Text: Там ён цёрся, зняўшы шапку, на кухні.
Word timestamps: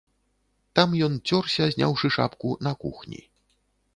Там 0.79 0.93
ён 1.07 1.17
цёрся, 1.29 1.67
зняўшы 1.75 2.11
шапку, 2.17 2.57
на 2.69 2.75
кухні. 2.87 3.21